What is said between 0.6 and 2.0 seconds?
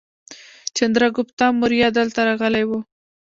چندراګوپتا موریه